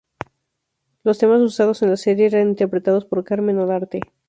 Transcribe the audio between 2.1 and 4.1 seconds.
eran interpretados por Carmen Olarte.